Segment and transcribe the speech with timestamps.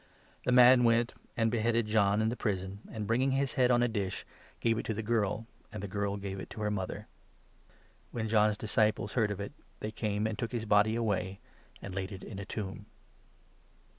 [0.45, 3.83] The man went and beheaded John in the prison, and, 28 bringing his head on
[3.83, 4.25] a dish,
[4.59, 7.05] gave it to the girl, and the girl gave it to her mother.
[8.09, 11.39] When John's disciples heard of it, 29 they came and took his body away,
[11.83, 12.87] and laid it in a tomb.